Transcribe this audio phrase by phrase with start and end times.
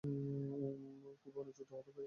[0.03, 1.91] খুবই অনুচিত হবে এটা।